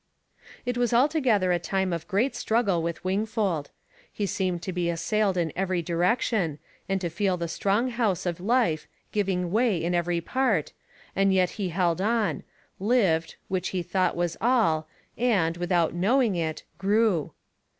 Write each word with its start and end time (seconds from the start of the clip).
It 0.65 0.79
was 0.79 0.95
altogether 0.95 1.51
a 1.51 1.59
time 1.59 1.93
of 1.93 2.07
great 2.07 2.35
struggle 2.35 2.81
with 2.81 3.03
Wingfold. 3.03 3.69
He 4.11 4.25
seemed 4.25 4.63
to 4.63 4.73
be 4.73 4.89
assailed 4.89 5.37
in 5.37 5.53
every 5.55 5.83
direction, 5.83 6.57
and 6.89 6.99
to 7.01 7.07
feel 7.11 7.37
the 7.37 7.47
strong 7.47 7.89
house 7.91 8.25
of 8.25 8.39
life 8.39 8.87
giving 9.11 9.51
way 9.51 9.77
in 9.77 9.93
every 9.93 10.19
part, 10.19 10.73
and 11.15 11.31
yet 11.31 11.51
he 11.51 11.69
held 11.69 12.01
on 12.01 12.41
lived, 12.79 13.35
which 13.47 13.67
he 13.69 13.83
thought 13.83 14.15
was 14.15 14.37
all, 14.41 14.87
and, 15.19 15.57
without 15.57 15.93
knowing 15.93 16.35
it, 16.35 16.63
grew. 16.79 17.33